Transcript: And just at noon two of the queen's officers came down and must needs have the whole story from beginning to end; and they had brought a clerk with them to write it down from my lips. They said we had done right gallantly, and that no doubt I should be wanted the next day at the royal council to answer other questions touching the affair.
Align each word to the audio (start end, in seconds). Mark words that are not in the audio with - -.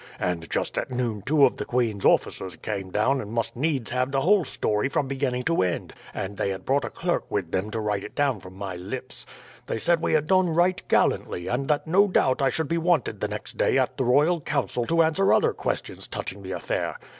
And 0.19 0.49
just 0.49 0.79
at 0.79 0.89
noon 0.89 1.21
two 1.27 1.45
of 1.45 1.57
the 1.57 1.63
queen's 1.65 2.05
officers 2.05 2.55
came 2.55 2.89
down 2.89 3.21
and 3.21 3.31
must 3.31 3.55
needs 3.55 3.91
have 3.91 4.11
the 4.11 4.21
whole 4.21 4.43
story 4.43 4.89
from 4.89 5.07
beginning 5.07 5.43
to 5.43 5.61
end; 5.61 5.93
and 6.11 6.37
they 6.37 6.49
had 6.49 6.65
brought 6.65 6.83
a 6.85 6.89
clerk 6.89 7.29
with 7.29 7.51
them 7.51 7.69
to 7.69 7.79
write 7.79 8.03
it 8.03 8.15
down 8.15 8.39
from 8.39 8.55
my 8.55 8.75
lips. 8.75 9.27
They 9.67 9.77
said 9.77 10.01
we 10.01 10.13
had 10.13 10.25
done 10.25 10.49
right 10.55 10.81
gallantly, 10.87 11.45
and 11.45 11.67
that 11.67 11.85
no 11.85 12.07
doubt 12.07 12.41
I 12.41 12.49
should 12.49 12.67
be 12.67 12.79
wanted 12.79 13.19
the 13.21 13.27
next 13.27 13.57
day 13.57 13.77
at 13.77 13.97
the 13.97 14.03
royal 14.05 14.41
council 14.41 14.87
to 14.87 15.03
answer 15.03 15.31
other 15.31 15.53
questions 15.53 16.07
touching 16.07 16.41
the 16.41 16.53
affair. 16.53 16.97